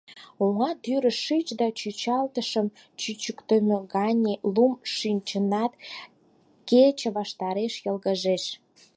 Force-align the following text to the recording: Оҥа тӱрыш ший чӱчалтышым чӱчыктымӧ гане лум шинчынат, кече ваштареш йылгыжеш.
Оҥа 0.43 0.71
тӱрыш 0.83 1.17
ший 1.25 1.43
чӱчалтышым 1.79 2.67
чӱчыктымӧ 2.99 3.77
гане 3.93 4.33
лум 4.53 4.73
шинчынат, 4.95 5.73
кече 6.69 7.09
ваштареш 7.17 7.73
йылгыжеш. 7.83 8.43